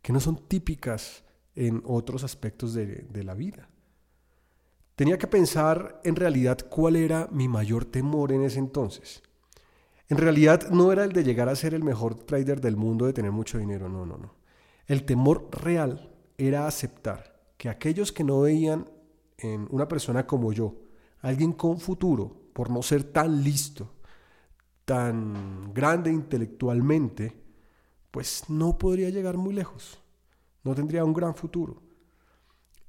que 0.03 0.13
no 0.13 0.21
son 0.21 0.37
típicas 0.37 1.25
en 1.55 1.83
otros 1.87 2.25
aspectos 2.25 2.75
de, 2.75 3.07
de 3.09 3.25
la 3.25 3.33
vida. 3.33 3.71
Tenía 4.97 5.17
que 5.17 5.27
pensar 5.27 6.01
en 6.05 6.17
realidad 6.17 6.59
cuál 6.69 6.97
era 6.97 7.29
mi 7.33 7.49
mayor 7.49 7.87
temor 7.87 8.33
en 8.33 8.43
ese 8.43 8.59
entonces. 8.59 9.23
En 10.09 10.19
realidad 10.19 10.69
no 10.69 10.93
era 10.93 11.05
el 11.05 11.13
de 11.13 11.25
llegar 11.25 11.49
a 11.49 11.57
ser 11.57 11.73
el 11.73 11.83
mejor 11.83 12.15
trader 12.15 12.61
del 12.61 12.77
mundo, 12.77 13.07
de 13.07 13.15
tener 13.15 13.33
mucho 13.33 13.57
dinero, 13.57 13.89
no, 13.89 14.05
no, 14.05 14.19
no. 14.19 14.35
El 14.87 15.05
temor 15.05 15.49
real 15.53 16.15
era 16.37 16.67
aceptar 16.67 17.36
que 17.57 17.69
aquellos 17.69 18.13
que 18.13 18.25
no 18.25 18.41
veían 18.41 18.89
en 19.39 19.67
una 19.71 19.89
persona 19.89 20.27
como 20.27 20.53
yo, 20.53 20.75
alguien 21.21 21.53
con 21.53 21.79
futuro, 21.79 22.51
por 22.53 22.71
no 22.71 22.83
ser 22.83 23.05
tan 23.05 23.43
listo, 23.43 23.95
tan 24.85 25.73
grande 25.75 26.13
intelectualmente, 26.13 27.37
pues 28.11 28.45
no 28.49 28.79
podría 28.79 29.11
llegar 29.11 29.37
muy 29.37 29.53
lejos, 29.53 30.03
no 30.65 30.75
tendría 30.75 31.05
un 31.05 31.13
gran 31.13 31.35
futuro. 31.35 31.83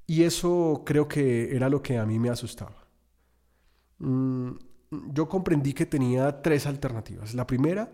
Y 0.05 0.23
eso 0.23 0.83
creo 0.85 1.07
que 1.07 1.53
era 1.53 1.67
lo 1.67 1.81
que 1.81 1.97
a 1.97 2.05
mí 2.05 2.17
me 2.17 2.29
asustaba. 2.29 2.87
Mm, 3.99 4.51
yo 5.11 5.27
comprendí 5.27 5.73
que 5.73 5.85
tenía 5.85 6.41
tres 6.41 6.65
alternativas. 6.65 7.33
La 7.33 7.45
primera 7.45 7.91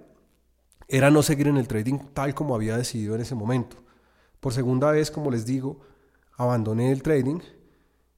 era 0.88 1.10
no 1.10 1.24
seguir 1.24 1.48
en 1.48 1.58
el 1.58 1.68
trading 1.68 1.98
tal 2.14 2.36
como 2.36 2.54
había 2.54 2.78
decidido 2.78 3.16
en 3.16 3.22
ese 3.22 3.34
momento. 3.34 3.78
Por 4.40 4.54
segunda 4.54 4.92
vez, 4.92 5.10
como 5.10 5.32
les 5.32 5.46
digo, 5.46 5.80
abandoné 6.38 6.92
el 6.92 7.04
trading 7.04 7.40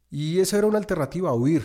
y 0.09 0.39
esa 0.39 0.57
era 0.57 0.67
una 0.67 0.77
alternativa, 0.77 1.33
huir, 1.33 1.63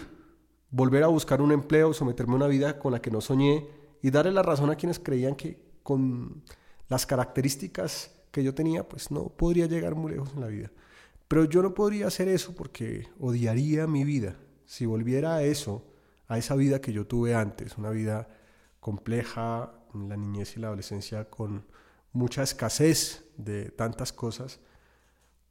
volver 0.71 1.05
a 1.05 1.09
buscar 1.09 1.43
un 1.43 1.53
empleo, 1.53 1.93
someterme 1.93 2.35
a 2.35 2.37
una 2.37 2.47
vida 2.47 2.79
con 2.79 2.93
la 2.93 3.01
que 3.01 3.11
no 3.11 3.21
soñé 3.21 3.67
y 4.03 4.11
darle 4.11 4.33
la 4.33 4.43
razón 4.43 4.71
a 4.71 4.77
quienes 4.77 4.99
creían 4.99 5.35
que 5.35 5.63
con 5.83 6.43
las 6.89 7.07
características 7.07 8.11
que 8.31 8.43
yo 8.43 8.55
tenía, 8.55 8.89
pues 8.89 9.11
no 9.11 9.29
podría 9.29 9.67
llegar 9.67 9.95
muy 9.95 10.13
lejos 10.13 10.33
en 10.35 10.41
la 10.41 10.47
vida. 10.47 10.71
Pero 11.29 11.45
yo 11.45 11.63
no 11.63 11.75
podría 11.75 12.09
hacer 12.09 12.29
eso 12.29 12.55
porque 12.55 13.09
odiaría 13.19 13.87
mi 13.87 14.05
vida. 14.05 14.37
Si 14.67 14.87
volviera 14.87 15.37
a 15.37 15.43
eso, 15.43 15.85
a 16.27 16.39
esa 16.39 16.57
vida 16.57 16.81
que 16.81 16.93
yo 16.93 17.07
tuve 17.07 17.35
antes, 17.35 17.77
una 17.79 17.91
vida 17.91 18.29
compleja 18.81 19.73
en 19.95 20.09
la 20.09 20.17
niñez 20.17 20.57
y 20.57 20.61
la 20.61 20.69
adolescencia 20.69 21.29
con 21.29 21.67
mucha 22.13 22.43
escasez 22.43 23.25
de 23.37 23.71
tantas 23.71 24.13
cosas, 24.13 24.61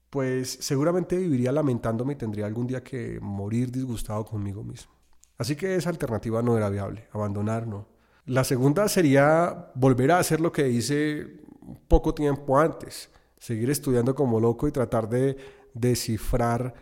pues 0.10 0.58
seguramente 0.62 1.18
viviría 1.18 1.52
lamentándome 1.52 2.14
y 2.14 2.16
tendría 2.18 2.46
algún 2.46 2.68
día 2.68 2.84
que 2.84 3.20
morir 3.22 3.72
disgustado 3.72 4.26
conmigo 4.26 4.64
mismo. 4.64 4.94
Así 5.38 5.56
que 5.56 5.76
esa 5.76 5.90
alternativa 5.90 6.42
no 6.42 6.58
era 6.58 6.70
viable, 6.70 7.08
abandonar 7.12 7.68
no. 7.68 7.88
La 8.26 8.44
segunda 8.44 8.88
sería 8.90 9.72
volver 9.76 10.12
a 10.12 10.20
hacer 10.20 10.42
lo 10.42 10.52
que 10.52 10.70
hice 10.70 11.42
poco 11.88 12.14
tiempo 12.14 12.60
antes, 12.60 13.10
seguir 13.38 13.70
estudiando 13.70 14.14
como 14.16 14.40
loco 14.40 14.68
y 14.68 14.72
tratar 14.72 15.08
de 15.08 15.38
descifrar 15.74 16.74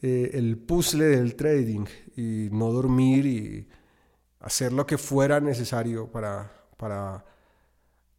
eh, 0.00 0.30
el 0.34 0.58
puzzle 0.58 1.06
del 1.06 1.34
trading 1.34 1.86
y 2.16 2.48
no 2.52 2.72
dormir 2.72 3.26
y 3.26 3.68
hacer 4.40 4.72
lo 4.72 4.86
que 4.86 4.96
fuera 4.96 5.40
necesario 5.40 6.10
para, 6.10 6.50
para 6.76 7.24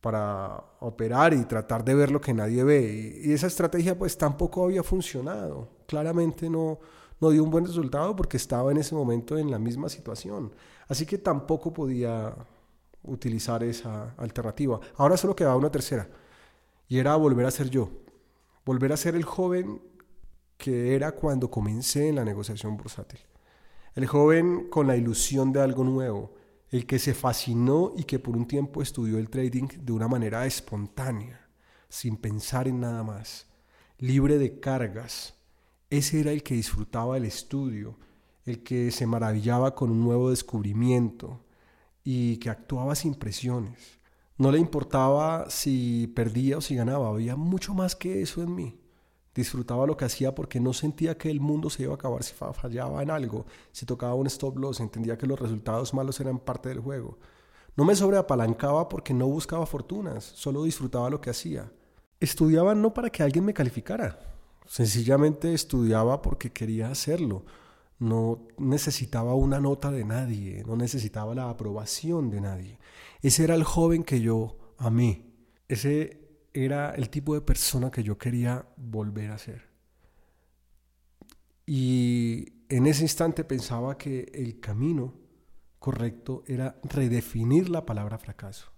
para 0.01 0.63
operar 0.79 1.33
y 1.33 1.43
tratar 1.45 1.83
de 1.83 1.95
ver 1.95 2.11
lo 2.11 2.21
que 2.21 2.33
nadie 2.33 2.63
ve. 2.63 3.21
Y, 3.23 3.33
esa 3.33 3.47
estrategia 3.47 3.97
pues 3.97 4.17
tampoco 4.17 4.63
había 4.63 4.83
funcionado. 4.83 5.69
Claramente 5.87 6.49
no, 6.49 6.79
no 7.19 7.29
dio 7.29 7.43
un 7.43 7.49
buen 7.49 7.65
resultado 7.65 8.15
porque 8.15 8.37
estaba 8.37 8.71
en 8.71 8.77
ese 8.77 8.95
momento 8.95 9.37
en 9.37 9.51
la 9.51 9.59
misma 9.59 9.89
situación. 9.89 10.53
Así 10.87 11.05
que 11.05 11.17
tampoco 11.17 11.73
podía 11.73 12.33
utilizar 13.03 13.63
esa 13.63 14.13
alternativa. 14.17 14.79
Ahora 14.95 15.17
solo 15.17 15.35
quedaba 15.35 15.55
una 15.55 15.71
tercera 15.71 16.07
y 16.87 16.97
era 16.97 17.15
volver 17.15 17.45
a 17.45 17.51
ser 17.51 17.69
yo. 17.69 17.89
Volver 18.65 18.93
a 18.93 18.97
ser 18.97 19.15
el 19.15 19.23
joven 19.23 19.81
que 20.57 20.95
era 20.95 21.13
cuando 21.13 21.49
comencé 21.49 22.09
en 22.09 22.15
la 22.15 22.25
negociación 22.25 22.77
bursátil. 22.77 23.19
El 23.95 24.05
joven 24.05 24.69
con 24.69 24.87
la 24.87 24.95
ilusión 24.95 25.51
de 25.51 25.61
algo 25.61 25.83
nuevo, 25.83 26.33
el 26.71 26.85
que 26.85 26.99
se 26.99 27.13
fascinó 27.13 27.93
y 27.97 28.03
que 28.03 28.19
por 28.19 28.37
un 28.37 28.47
tiempo 28.47 28.81
estudió 28.81 29.17
el 29.17 29.29
trading 29.29 29.67
de 29.81 29.91
una 29.91 30.07
manera 30.07 30.45
espontánea, 30.45 31.49
sin 31.89 32.17
pensar 32.17 32.67
en 32.67 32.79
nada 32.79 33.03
más, 33.03 33.47
libre 33.97 34.37
de 34.37 34.59
cargas. 34.59 35.35
Ese 35.89 36.19
era 36.19 36.31
el 36.31 36.43
que 36.43 36.53
disfrutaba 36.53 37.17
el 37.17 37.25
estudio, 37.25 37.97
el 38.45 38.63
que 38.63 38.91
se 38.91 39.07
maravillaba 39.07 39.73
con 39.73 39.89
un 39.89 40.01
nuevo 40.01 40.29
descubrimiento 40.29 41.43
y 42.03 42.37
que 42.37 42.49
actuaba 42.49 42.95
sin 42.95 43.15
presiones. 43.15 43.99
No 44.37 44.51
le 44.51 44.59
importaba 44.59 45.49
si 45.49 46.07
perdía 46.15 46.57
o 46.57 46.61
si 46.61 46.75
ganaba, 46.75 47.09
había 47.09 47.35
mucho 47.35 47.73
más 47.73 47.95
que 47.95 48.21
eso 48.21 48.41
en 48.41 48.55
mí. 48.55 48.79
Disfrutaba 49.33 49.85
lo 49.85 49.95
que 49.95 50.05
hacía 50.05 50.33
porque 50.33 50.59
no 50.59 50.73
sentía 50.73 51.17
que 51.17 51.29
el 51.29 51.39
mundo 51.39 51.69
se 51.69 51.83
iba 51.83 51.93
a 51.93 51.95
acabar 51.95 52.23
si 52.23 52.33
fallaba 52.33 53.01
en 53.03 53.11
algo, 53.11 53.45
si 53.71 53.85
tocaba 53.85 54.15
un 54.15 54.27
stop 54.27 54.57
loss, 54.57 54.79
entendía 54.79 55.17
que 55.17 55.27
los 55.27 55.39
resultados 55.39 55.93
malos 55.93 56.19
eran 56.19 56.39
parte 56.39 56.69
del 56.69 56.79
juego. 56.79 57.17
No 57.75 57.85
me 57.85 57.95
sobreapalancaba 57.95 58.89
porque 58.89 59.13
no 59.13 59.27
buscaba 59.27 59.65
fortunas, 59.65 60.23
solo 60.23 60.63
disfrutaba 60.63 61.09
lo 61.09 61.21
que 61.21 61.29
hacía. 61.29 61.71
Estudiaba 62.19 62.75
no 62.75 62.93
para 62.93 63.09
que 63.09 63.23
alguien 63.23 63.45
me 63.45 63.53
calificara, 63.53 64.19
sencillamente 64.65 65.53
estudiaba 65.53 66.21
porque 66.21 66.51
quería 66.51 66.89
hacerlo. 66.89 67.45
No 67.97 68.47
necesitaba 68.57 69.35
una 69.35 69.59
nota 69.59 69.91
de 69.91 70.05
nadie, 70.05 70.63
no 70.65 70.75
necesitaba 70.75 71.35
la 71.35 71.49
aprobación 71.49 72.29
de 72.29 72.41
nadie. 72.41 72.79
Ese 73.21 73.43
era 73.43 73.55
el 73.55 73.63
joven 73.63 74.03
que 74.03 74.21
yo 74.21 74.57
amé. 74.77 75.25
Ese 75.67 76.18
era 76.53 76.91
el 76.91 77.09
tipo 77.09 77.33
de 77.33 77.41
persona 77.41 77.91
que 77.91 78.03
yo 78.03 78.17
quería 78.17 78.65
volver 78.77 79.31
a 79.31 79.37
ser. 79.37 79.69
Y 81.65 82.53
en 82.69 82.87
ese 82.87 83.03
instante 83.03 83.43
pensaba 83.43 83.97
que 83.97 84.31
el 84.33 84.59
camino 84.59 85.13
correcto 85.77 86.43
era 86.47 86.79
redefinir 86.83 87.69
la 87.69 87.85
palabra 87.85 88.17
fracaso. 88.17 88.71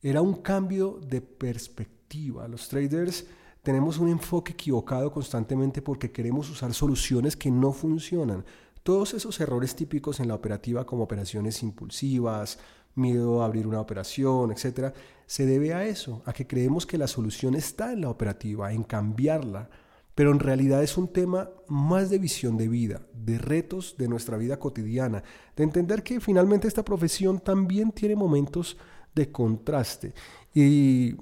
Era 0.00 0.22
un 0.22 0.42
cambio 0.42 1.00
de 1.06 1.20
perspectiva. 1.20 2.46
Los 2.48 2.68
traders 2.68 3.26
tenemos 3.62 3.98
un 3.98 4.08
enfoque 4.08 4.52
equivocado 4.52 5.10
constantemente 5.10 5.82
porque 5.82 6.12
queremos 6.12 6.50
usar 6.50 6.74
soluciones 6.74 7.36
que 7.36 7.50
no 7.50 7.72
funcionan. 7.72 8.44
Todos 8.82 9.14
esos 9.14 9.40
errores 9.40 9.74
típicos 9.74 10.20
en 10.20 10.28
la 10.28 10.34
operativa 10.34 10.84
como 10.84 11.04
operaciones 11.04 11.62
impulsivas, 11.62 12.58
miedo 12.94 13.42
a 13.42 13.46
abrir 13.46 13.66
una 13.66 13.80
operación, 13.80 14.52
etcétera, 14.52 14.92
se 15.26 15.46
debe 15.46 15.74
a 15.74 15.84
eso, 15.84 16.22
a 16.26 16.32
que 16.32 16.46
creemos 16.46 16.86
que 16.86 16.98
la 16.98 17.06
solución 17.06 17.54
está 17.54 17.92
en 17.92 18.02
la 18.02 18.10
operativa, 18.10 18.72
en 18.72 18.82
cambiarla, 18.82 19.68
pero 20.14 20.30
en 20.30 20.38
realidad 20.38 20.82
es 20.82 20.96
un 20.96 21.08
tema 21.08 21.50
más 21.68 22.08
de 22.10 22.18
visión 22.18 22.56
de 22.56 22.68
vida, 22.68 23.02
de 23.12 23.38
retos 23.38 23.96
de 23.98 24.06
nuestra 24.06 24.36
vida 24.36 24.58
cotidiana, 24.58 25.24
de 25.56 25.64
entender 25.64 26.02
que 26.02 26.20
finalmente 26.20 26.68
esta 26.68 26.84
profesión 26.84 27.40
también 27.40 27.90
tiene 27.90 28.14
momentos 28.14 28.76
de 29.14 29.32
contraste. 29.32 30.14
Y 30.54 31.16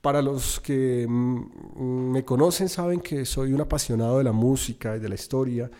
para 0.00 0.20
los 0.20 0.58
que 0.58 1.06
me 1.08 2.24
conocen 2.24 2.68
saben 2.68 3.00
que 3.00 3.24
soy 3.24 3.52
un 3.52 3.60
apasionado 3.60 4.18
de 4.18 4.24
la 4.24 4.32
música 4.32 4.96
y 4.96 4.98
de 4.98 5.08
la 5.08 5.14
historia. 5.14 5.70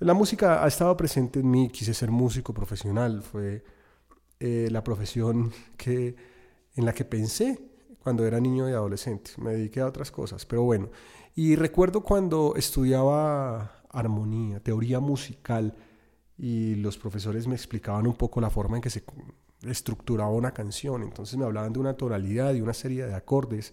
La 0.00 0.12
música 0.12 0.62
ha 0.62 0.68
estado 0.68 0.94
presente 0.96 1.40
en 1.40 1.50
mí, 1.50 1.70
quise 1.70 1.94
ser 1.94 2.10
músico 2.10 2.52
profesional, 2.52 3.22
fue 3.22 3.64
eh, 4.46 4.68
la 4.70 4.84
profesión 4.84 5.52
que, 5.78 6.14
en 6.76 6.84
la 6.84 6.92
que 6.92 7.06
pensé 7.06 7.58
cuando 7.98 8.26
era 8.26 8.38
niño 8.40 8.68
y 8.68 8.72
adolescente. 8.72 9.30
Me 9.38 9.54
dediqué 9.54 9.80
a 9.80 9.86
otras 9.86 10.10
cosas, 10.10 10.44
pero 10.44 10.62
bueno. 10.64 10.90
Y 11.34 11.56
recuerdo 11.56 12.02
cuando 12.02 12.52
estudiaba 12.54 13.82
armonía, 13.88 14.60
teoría 14.60 15.00
musical, 15.00 15.74
y 16.36 16.74
los 16.74 16.98
profesores 16.98 17.46
me 17.46 17.54
explicaban 17.54 18.06
un 18.06 18.16
poco 18.16 18.38
la 18.38 18.50
forma 18.50 18.76
en 18.76 18.82
que 18.82 18.90
se 18.90 19.02
estructuraba 19.62 20.30
una 20.30 20.52
canción. 20.52 21.02
Entonces 21.02 21.38
me 21.38 21.46
hablaban 21.46 21.72
de 21.72 21.78
una 21.78 21.94
tonalidad 21.94 22.52
y 22.52 22.60
una 22.60 22.74
serie 22.74 23.06
de 23.06 23.14
acordes 23.14 23.72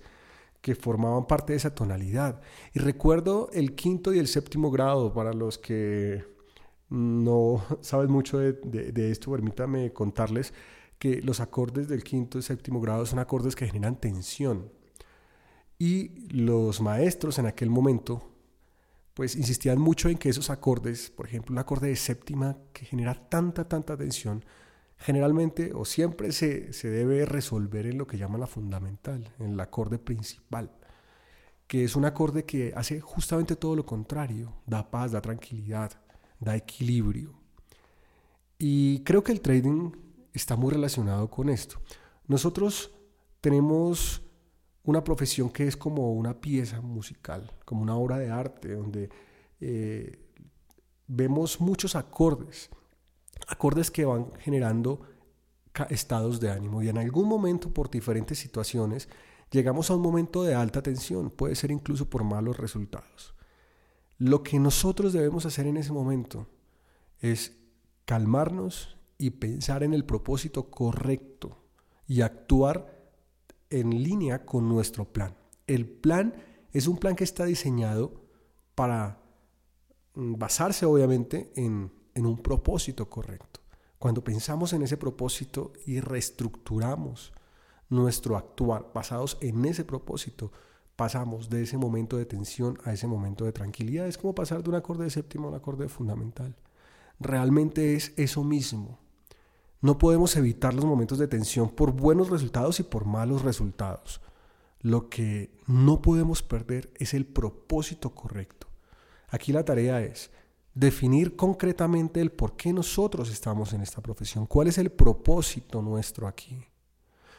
que 0.61 0.75
formaban 0.75 1.27
parte 1.27 1.51
de 1.51 1.57
esa 1.57 1.75
tonalidad. 1.75 2.39
Y 2.73 2.79
recuerdo 2.79 3.49
el 3.51 3.75
quinto 3.75 4.13
y 4.13 4.19
el 4.19 4.27
séptimo 4.27 4.71
grado, 4.71 5.11
para 5.13 5.33
los 5.33 5.57
que 5.57 6.30
no 6.91 7.63
saben 7.81 8.12
mucho 8.12 8.38
de, 8.38 8.53
de 8.53 9.12
esto, 9.12 9.31
permítame 9.31 9.91
contarles 9.91 10.53
que 11.00 11.19
los 11.24 11.39
acordes 11.39 11.88
del 11.88 12.03
quinto 12.03 12.38
y 12.38 12.43
séptimo 12.43 12.79
grado 12.79 13.07
son 13.07 13.17
acordes 13.17 13.55
que 13.55 13.65
generan 13.65 14.00
tensión. 14.00 14.71
Y 15.79 16.29
los 16.31 16.79
maestros 16.79 17.39
en 17.39 17.48
aquel 17.48 17.71
momento 17.71 18.31
pues 19.13 19.36
insistían 19.36 19.79
mucho 19.79 20.10
en 20.10 20.17
que 20.17 20.29
esos 20.29 20.50
acordes, 20.50 21.10
por 21.10 21.25
ejemplo, 21.25 21.53
un 21.53 21.60
acorde 21.60 21.89
de 21.89 21.95
séptima 21.95 22.57
que 22.74 22.86
genera 22.86 23.13
tanta, 23.29 23.67
tanta 23.67 23.98
tensión, 23.98 24.45
generalmente 24.98 25.74
o 25.74 25.86
siempre 25.86 26.31
se, 26.31 26.71
se 26.74 26.89
debe 26.89 27.25
resolver 27.25 27.86
en 27.88 27.98
lo 27.98 28.07
que 28.07 28.17
llaman 28.17 28.41
la 28.41 28.48
fundamental, 28.48 29.33
en 29.39 29.51
el 29.51 29.60
acorde 29.60 30.00
principal, 30.00 30.71
que 31.67 31.83
es 31.83 31.95
un 31.95 32.05
acorde 32.05 32.45
que 32.45 32.74
hace 32.75 33.00
justamente 33.00 33.55
todo 33.55 33.75
lo 33.75 33.86
contrario, 33.86 34.53
da 34.65 34.89
paz, 34.89 35.12
da 35.12 35.21
tranquilidad, 35.21 36.00
da 36.41 36.57
equilibrio. 36.57 37.33
Y 38.57 39.03
creo 39.03 39.24
que 39.24 39.31
el 39.31 39.39
trading 39.39 39.91
está 40.33 40.57
muy 40.57 40.71
relacionado 40.71 41.29
con 41.29 41.50
esto. 41.50 41.79
Nosotros 42.27 42.91
tenemos 43.39 44.21
una 44.83 45.03
profesión 45.03 45.50
que 45.50 45.67
es 45.67 45.77
como 45.77 46.13
una 46.13 46.41
pieza 46.41 46.81
musical, 46.81 47.51
como 47.65 47.81
una 47.81 47.95
obra 47.95 48.17
de 48.17 48.29
arte, 48.29 48.75
donde 48.75 49.10
eh, 49.60 50.19
vemos 51.07 51.62
muchos 51.62 51.95
acordes, 51.95 52.69
acordes 53.48 53.91
que 53.91 54.05
van 54.05 54.31
generando 54.39 55.01
estados 55.89 56.39
de 56.39 56.51
ánimo 56.51 56.81
y 56.81 56.89
en 56.89 56.98
algún 56.98 57.27
momento 57.27 57.74
por 57.74 57.89
diferentes 57.89 58.38
situaciones 58.38 59.07
llegamos 59.51 59.89
a 59.89 59.95
un 59.95 60.01
momento 60.01 60.43
de 60.43 60.53
alta 60.53 60.81
tensión, 60.81 61.29
puede 61.29 61.55
ser 61.55 61.71
incluso 61.71 62.10
por 62.10 62.24
malos 62.24 62.57
resultados. 62.57 63.36
Lo 64.21 64.43
que 64.43 64.59
nosotros 64.59 65.13
debemos 65.13 65.47
hacer 65.47 65.65
en 65.65 65.77
ese 65.77 65.91
momento 65.91 66.45
es 67.21 67.57
calmarnos 68.05 68.95
y 69.17 69.31
pensar 69.31 69.81
en 69.81 69.95
el 69.95 70.05
propósito 70.05 70.69
correcto 70.69 71.57
y 72.05 72.21
actuar 72.21 73.01
en 73.71 74.03
línea 74.03 74.45
con 74.45 74.69
nuestro 74.69 75.05
plan. 75.05 75.35
El 75.65 75.87
plan 75.89 76.35
es 76.71 76.85
un 76.85 76.97
plan 76.97 77.15
que 77.15 77.23
está 77.23 77.45
diseñado 77.45 78.21
para 78.75 79.23
mm, 80.13 80.35
basarse 80.37 80.85
obviamente 80.85 81.51
en, 81.55 81.91
en 82.13 82.27
un 82.27 82.43
propósito 82.43 83.09
correcto. 83.09 83.61
Cuando 83.97 84.23
pensamos 84.23 84.71
en 84.73 84.83
ese 84.83 84.97
propósito 84.97 85.73
y 85.87 85.99
reestructuramos 85.99 87.33
nuestro 87.89 88.37
actuar 88.37 88.91
basados 88.93 89.39
en 89.41 89.65
ese 89.65 89.83
propósito, 89.83 90.51
pasamos 91.01 91.50
de 91.50 91.63
ese 91.63 91.79
momento 91.79 92.15
de 92.15 92.27
tensión 92.27 92.77
a 92.86 92.93
ese 92.93 93.08
momento 93.08 93.43
de 93.43 93.51
tranquilidad. 93.51 94.05
Es 94.05 94.20
como 94.20 94.36
pasar 94.36 94.62
de 94.62 94.70
un 94.70 94.75
acorde 94.75 95.05
de 95.05 95.09
séptima 95.09 95.46
a 95.46 95.50
un 95.50 95.55
acorde 95.55 95.90
fundamental. 95.90 96.55
Realmente 97.20 97.96
es 97.96 98.14
eso 98.18 98.44
mismo. 98.44 99.00
No 99.81 99.98
podemos 99.98 100.35
evitar 100.35 100.75
los 100.75 100.85
momentos 100.85 101.18
de 101.18 101.27
tensión 101.27 101.72
por 101.72 101.92
buenos 101.92 102.29
resultados 102.29 102.79
y 102.79 102.83
por 102.83 103.05
malos 103.05 103.42
resultados. 103.42 104.22
Lo 104.79 105.09
que 105.09 105.50
no 105.66 106.03
podemos 106.03 106.44
perder 106.44 106.94
es 107.00 107.16
el 107.16 107.25
propósito 107.25 108.14
correcto. 108.14 108.68
Aquí 109.29 109.51
la 109.51 109.66
tarea 109.66 110.03
es 110.03 110.29
definir 110.75 111.35
concretamente 111.35 112.22
el 112.22 112.31
por 112.31 112.55
qué 112.57 112.74
nosotros 112.74 113.31
estamos 113.31 113.74
en 113.74 113.81
esta 113.81 114.03
profesión, 114.03 114.46
cuál 114.46 114.68
es 114.68 114.77
el 114.77 114.92
propósito 114.92 115.81
nuestro 115.81 116.27
aquí. 116.27 116.64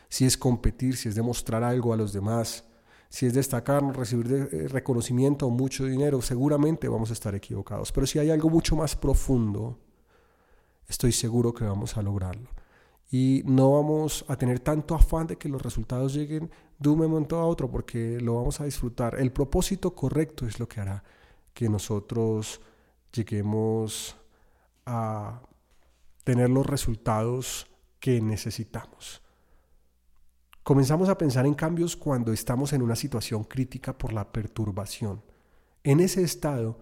Si 0.09 0.25
es 0.25 0.37
competir, 0.37 0.97
si 0.97 1.09
es 1.09 1.15
demostrar 1.15 1.63
algo 1.63 1.93
a 1.93 1.97
los 1.97 2.13
demás, 2.13 2.65
si 3.13 3.27
es 3.27 3.35
destacarnos, 3.35 3.95
recibir 3.95 4.49
eh, 4.51 4.69
reconocimiento 4.69 5.47
o 5.47 5.51
mucho 5.51 5.85
dinero, 5.85 6.23
seguramente 6.23 6.89
vamos 6.89 7.11
a 7.11 7.13
estar 7.13 7.35
equivocados. 7.35 7.93
Pero 7.93 8.07
si 8.07 8.19
hay 8.19 8.31
algo 8.31 8.49
mucho 8.49 8.75
más 8.75 8.97
profundo, 8.97 9.79
estoy 10.89 11.13
seguro 11.13 11.53
que 11.53 11.63
vamos 11.63 11.99
a 11.99 12.03
lograrlo. 12.03 12.49
Y 13.11 13.43
no 13.45 13.73
vamos 13.73 14.25
a 14.29 14.37
tener 14.37 14.61
tanto 14.61 14.95
afán 14.95 15.27
de 15.27 15.37
que 15.37 15.51
los 15.51 15.61
resultados 15.61 16.15
lleguen 16.15 16.51
de 16.79 16.89
un 16.89 17.01
momento 17.01 17.39
a 17.39 17.45
otro, 17.45 17.71
porque 17.71 18.19
lo 18.19 18.37
vamos 18.37 18.63
a 18.63 18.65
disfrutar. 18.65 19.21
El 19.21 19.31
propósito 19.31 19.95
correcto 19.95 20.47
es 20.47 20.59
lo 20.59 20.67
que 20.67 20.81
hará 20.81 21.05
que 21.53 21.69
nosotros 21.69 22.63
lleguemos 23.13 24.17
a 24.87 25.43
tener 26.25 26.49
los 26.49 26.65
resultados 26.65 27.67
que 28.01 28.23
necesitamos. 28.23 29.22
Comenzamos 30.65 31.09
a 31.09 31.19
pensar 31.19 31.45
en 31.45 31.55
cambios 31.55 31.97
cuando 31.97 32.33
estamos 32.33 32.73
en 32.73 32.83
una 32.83 32.95
situación 32.95 33.43
crítica 33.43 33.99
por 33.99 34.13
la 34.13 34.31
perturbación. 34.31 35.21
En 35.83 35.99
ese 35.99 36.23
estado, 36.23 36.79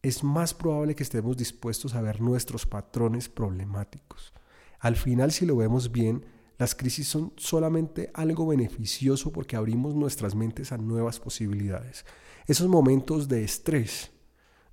es 0.00 0.22
más 0.22 0.54
probable 0.54 0.94
que 0.94 1.02
estemos 1.02 1.36
dispuestos 1.36 1.96
a 1.96 2.02
ver 2.02 2.20
nuestros 2.20 2.66
patrones 2.66 3.28
problemáticos. 3.28 4.32
Al 4.78 4.94
final, 4.94 5.32
si 5.32 5.44
lo 5.44 5.56
vemos 5.56 5.90
bien, 5.90 6.24
las 6.56 6.76
crisis 6.76 7.08
son 7.08 7.32
solamente 7.36 8.12
algo 8.14 8.46
beneficioso 8.46 9.32
porque 9.32 9.56
abrimos 9.56 9.96
nuestras 9.96 10.36
mentes 10.36 10.70
a 10.70 10.78
nuevas 10.78 11.18
posibilidades. 11.18 12.06
Esos 12.46 12.68
momentos 12.68 13.26
de 13.26 13.42
estrés, 13.42 14.12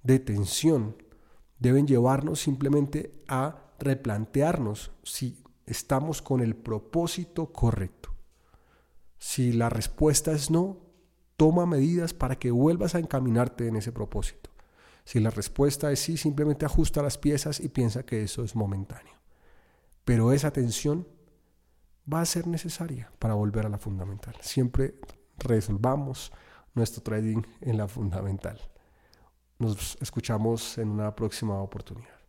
de 0.03 0.19
tensión, 0.19 0.95
deben 1.57 1.87
llevarnos 1.87 2.41
simplemente 2.41 3.23
a 3.27 3.73
replantearnos 3.79 4.91
si 5.01 5.41
estamos 5.65 6.21
con 6.21 6.39
el 6.41 6.55
propósito 6.55 7.51
correcto. 7.51 8.12
Si 9.25 9.53
la 9.53 9.69
respuesta 9.69 10.33
es 10.33 10.51
no, 10.51 10.81
toma 11.37 11.65
medidas 11.65 12.13
para 12.13 12.35
que 12.35 12.51
vuelvas 12.51 12.93
a 12.93 12.99
encaminarte 12.99 13.69
en 13.69 13.77
ese 13.77 13.93
propósito. 13.93 14.49
Si 15.05 15.21
la 15.21 15.29
respuesta 15.29 15.93
es 15.93 16.01
sí, 16.01 16.17
simplemente 16.17 16.65
ajusta 16.65 17.01
las 17.01 17.17
piezas 17.17 17.61
y 17.61 17.69
piensa 17.69 18.05
que 18.05 18.21
eso 18.21 18.43
es 18.43 18.53
momentáneo. 18.53 19.13
Pero 20.03 20.33
esa 20.33 20.51
tensión 20.51 21.07
va 22.13 22.19
a 22.19 22.25
ser 22.25 22.47
necesaria 22.47 23.13
para 23.17 23.33
volver 23.33 23.65
a 23.65 23.69
la 23.69 23.77
fundamental. 23.77 24.35
Siempre 24.41 24.95
resolvamos 25.37 26.33
nuestro 26.73 27.01
trading 27.01 27.43
en 27.61 27.77
la 27.77 27.87
fundamental. 27.87 28.59
Nos 29.57 29.97
escuchamos 30.01 30.77
en 30.77 30.89
una 30.89 31.15
próxima 31.15 31.61
oportunidad. 31.61 32.22